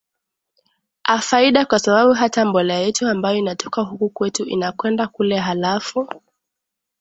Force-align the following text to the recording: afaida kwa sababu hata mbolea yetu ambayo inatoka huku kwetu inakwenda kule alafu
afaida 1.03 1.65
kwa 1.65 1.79
sababu 1.79 2.13
hata 2.13 2.45
mbolea 2.45 2.79
yetu 2.79 3.07
ambayo 3.07 3.37
inatoka 3.37 3.81
huku 3.81 4.09
kwetu 4.09 4.43
inakwenda 4.45 5.07
kule 5.07 5.41
alafu 5.41 6.09